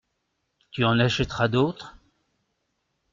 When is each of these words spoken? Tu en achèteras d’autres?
Tu 0.71 0.83
en 0.83 0.97
achèteras 0.97 1.47
d’autres? 1.47 1.95